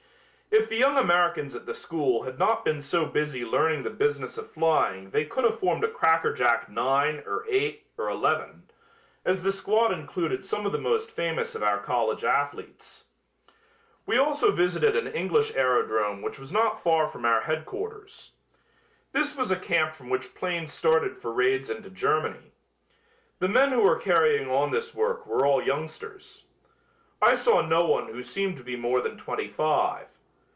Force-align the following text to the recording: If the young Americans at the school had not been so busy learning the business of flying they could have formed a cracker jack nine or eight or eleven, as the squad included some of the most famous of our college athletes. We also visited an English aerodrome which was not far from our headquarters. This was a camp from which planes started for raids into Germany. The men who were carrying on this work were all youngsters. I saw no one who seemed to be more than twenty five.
If 0.53 0.67
the 0.67 0.75
young 0.75 0.97
Americans 0.97 1.55
at 1.55 1.65
the 1.65 1.73
school 1.73 2.23
had 2.23 2.37
not 2.37 2.65
been 2.65 2.81
so 2.81 3.05
busy 3.05 3.45
learning 3.45 3.83
the 3.83 3.89
business 3.89 4.37
of 4.37 4.51
flying 4.51 5.11
they 5.11 5.23
could 5.23 5.45
have 5.45 5.57
formed 5.57 5.83
a 5.85 5.87
cracker 5.87 6.33
jack 6.33 6.67
nine 6.69 7.23
or 7.25 7.45
eight 7.47 7.85
or 7.97 8.09
eleven, 8.09 8.63
as 9.23 9.43
the 9.43 9.53
squad 9.53 9.93
included 9.93 10.43
some 10.43 10.65
of 10.65 10.73
the 10.73 10.77
most 10.77 11.09
famous 11.09 11.55
of 11.55 11.63
our 11.63 11.79
college 11.79 12.25
athletes. 12.25 13.05
We 14.05 14.17
also 14.17 14.51
visited 14.51 14.93
an 14.97 15.07
English 15.07 15.55
aerodrome 15.55 16.21
which 16.21 16.37
was 16.37 16.51
not 16.51 16.83
far 16.83 17.07
from 17.07 17.23
our 17.23 17.41
headquarters. 17.43 18.33
This 19.13 19.37
was 19.37 19.51
a 19.51 19.55
camp 19.59 19.95
from 19.95 20.09
which 20.09 20.35
planes 20.35 20.73
started 20.73 21.15
for 21.17 21.31
raids 21.31 21.69
into 21.69 21.89
Germany. 21.89 22.51
The 23.39 23.47
men 23.47 23.71
who 23.71 23.81
were 23.83 23.95
carrying 23.97 24.51
on 24.51 24.71
this 24.71 24.93
work 24.93 25.25
were 25.25 25.45
all 25.45 25.63
youngsters. 25.63 26.43
I 27.21 27.35
saw 27.35 27.61
no 27.61 27.85
one 27.85 28.07
who 28.11 28.21
seemed 28.21 28.57
to 28.57 28.63
be 28.65 28.75
more 28.75 28.99
than 28.99 29.15
twenty 29.17 29.47
five. 29.47 30.09